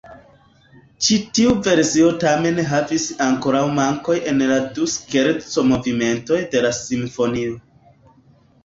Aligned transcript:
Ĉi 1.07 1.17
tiu 1.39 1.51
versio 1.67 2.07
tamen 2.23 2.57
havis 2.71 3.05
ankoraŭ 3.27 3.63
mankoj 3.77 4.17
en 4.33 4.43
la 4.53 4.59
du 4.79 4.89
skerco-movimentoj 4.97 6.43
de 6.57 6.67
la 6.69 6.75
simfonio. 6.83 7.59